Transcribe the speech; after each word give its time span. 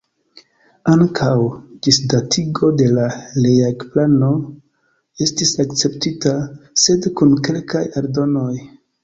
Ankaŭ 0.91 1.33
la 1.39 1.59
ĝisdatigo 1.87 2.69
de 2.83 2.87
la 2.93 3.03
realigplano 3.17 4.31
estis 5.27 5.53
akceptita, 5.67 6.35
sed 6.87 7.09
kun 7.21 7.39
kelkaj 7.51 7.85
aldonoj. 8.05 8.51